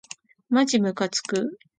[0.49, 1.59] まじむかつく